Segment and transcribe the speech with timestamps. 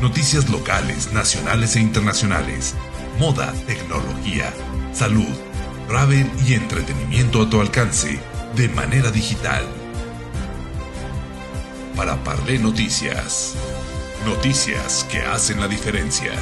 [0.00, 2.74] Noticias locales, nacionales e internacionales.
[3.18, 4.52] Moda, tecnología,
[4.92, 5.34] salud,
[5.88, 8.20] travel y entretenimiento a tu alcance
[8.54, 9.64] de manera digital.
[11.96, 13.54] Para Parlé Noticias.
[14.26, 16.32] Noticias que hacen la diferencia.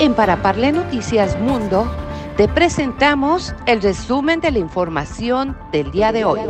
[0.00, 1.88] En Para Parlé Noticias Mundo
[2.36, 6.40] te presentamos el resumen de la información del día de hoy.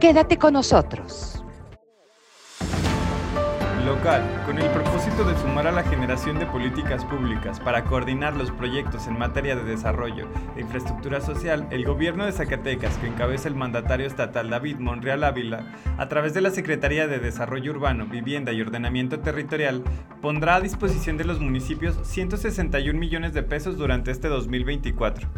[0.00, 1.38] Quédate con nosotros
[3.88, 8.50] local, con el propósito de sumar a la generación de políticas públicas para coordinar los
[8.50, 13.54] proyectos en materia de desarrollo e infraestructura social, el gobierno de Zacatecas, que encabeza el
[13.54, 18.60] mandatario estatal David Monreal Ávila, a través de la Secretaría de Desarrollo Urbano, Vivienda y
[18.60, 19.82] Ordenamiento Territorial,
[20.20, 25.28] pondrá a disposición de los municipios 161 millones de pesos durante este 2024.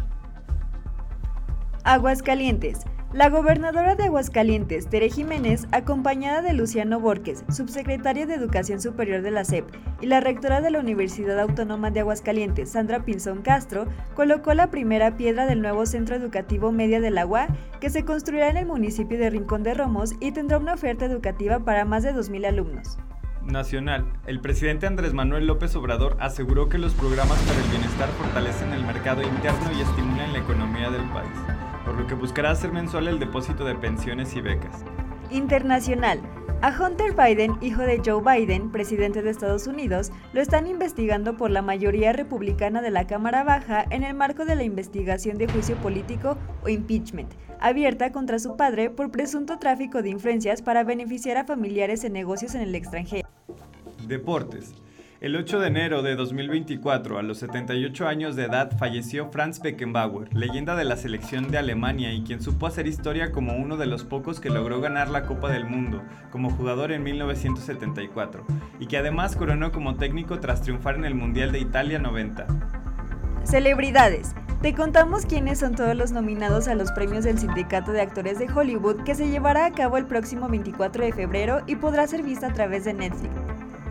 [1.85, 2.81] Aguascalientes.
[3.13, 9.31] La gobernadora de Aguascalientes, Tere Jiménez, acompañada de Luciano Borges, subsecretario de Educación Superior de
[9.31, 9.65] la SEP,
[9.99, 15.17] y la rectora de la Universidad Autónoma de Aguascalientes, Sandra Pinzón Castro, colocó la primera
[15.17, 17.47] piedra del nuevo Centro Educativo Media del Agua,
[17.81, 21.59] que se construirá en el municipio de Rincón de Romos y tendrá una oferta educativa
[21.59, 22.97] para más de 2.000 alumnos.
[23.43, 28.71] Nacional, el presidente Andrés Manuel López Obrador aseguró que los programas para el bienestar fortalecen
[28.71, 31.60] el mercado interno y estimulan la economía del país
[31.91, 34.85] por lo que buscará hacer mensual el depósito de pensiones y becas.
[35.29, 36.21] Internacional.
[36.61, 41.51] A Hunter Biden, hijo de Joe Biden, presidente de Estados Unidos, lo están investigando por
[41.51, 45.75] la mayoría republicana de la Cámara Baja en el marco de la investigación de juicio
[45.77, 51.45] político o impeachment, abierta contra su padre por presunto tráfico de influencias para beneficiar a
[51.45, 53.27] familiares en negocios en el extranjero.
[54.07, 54.73] Deportes.
[55.21, 60.33] El 8 de enero de 2024, a los 78 años de edad, falleció Franz Beckenbauer,
[60.33, 64.03] leyenda de la selección de Alemania y quien supo hacer historia como uno de los
[64.03, 66.01] pocos que logró ganar la Copa del Mundo
[66.31, 68.47] como jugador en 1974,
[68.79, 72.47] y que además coronó como técnico tras triunfar en el Mundial de Italia 90.
[73.43, 74.33] Celebridades.
[74.63, 78.51] Te contamos quiénes son todos los nominados a los premios del Sindicato de Actores de
[78.51, 82.47] Hollywood que se llevará a cabo el próximo 24 de febrero y podrá ser vista
[82.47, 83.35] a través de Netflix.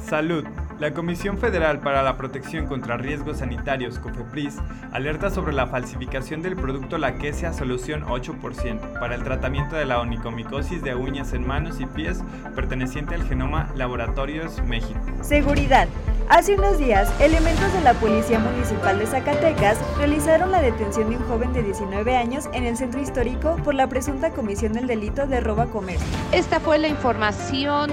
[0.00, 0.44] Salud.
[0.80, 4.56] La Comisión Federal para la Protección contra Riesgos Sanitarios, COFEPRIS,
[4.92, 10.82] alerta sobre la falsificación del producto Laquesia Solución 8% para el tratamiento de la onicomicosis
[10.82, 12.22] de uñas en manos y pies
[12.54, 14.98] perteneciente al Genoma Laboratorios México.
[15.20, 15.86] Seguridad.
[16.30, 21.24] Hace unos días, elementos de la Policía Municipal de Zacatecas realizaron la detención de un
[21.24, 25.40] joven de 19 años en el centro histórico por la presunta comisión del delito de
[25.40, 26.06] roba comercio.
[26.32, 27.90] Esta fue la información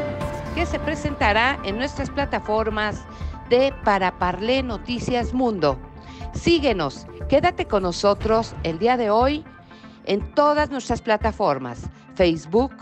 [0.56, 3.06] que se presentará en nuestras plataformas
[3.50, 5.80] de Para Parlé Noticias Mundo.
[6.34, 9.46] Síguenos, quédate con nosotros el día de hoy
[10.06, 12.74] en todas nuestras plataformas, Facebook,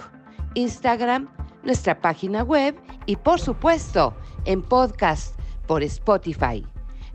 [0.55, 1.29] Instagram,
[1.63, 4.13] nuestra página web y por supuesto
[4.45, 5.37] en podcast
[5.67, 6.65] por Spotify.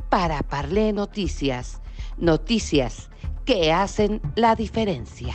[0.08, 1.80] Para Parlé Noticias,
[2.16, 3.10] noticias
[3.44, 5.34] que hacen la diferencia.